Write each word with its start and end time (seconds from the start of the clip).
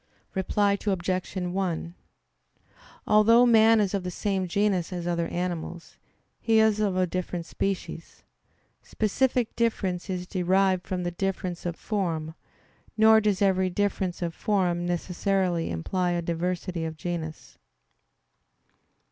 Reply 0.33 0.79
Obj. 0.83 1.35
1: 1.35 1.95
Although 3.05 3.45
man 3.45 3.79
is 3.79 3.93
of 3.93 4.03
the 4.03 4.09
same 4.09 4.47
genus 4.47 4.91
as 4.91 5.05
other 5.05 5.27
animals, 5.27 5.99
he 6.39 6.57
is 6.59 6.79
of 6.79 6.97
a 6.97 7.05
different 7.05 7.45
species. 7.45 8.23
Specific 8.81 9.55
difference 9.55 10.09
is 10.09 10.25
derived 10.25 10.87
from 10.87 11.03
the 11.03 11.11
difference 11.11 11.67
of 11.67 11.75
form; 11.75 12.33
nor 12.97 13.21
does 13.21 13.43
every 13.43 13.69
difference 13.69 14.23
of 14.23 14.33
form 14.33 14.87
necessarily 14.87 15.69
imply 15.69 16.13
a 16.13 16.21
diversity 16.23 16.83
of 16.83 16.97
genus. 16.97 17.59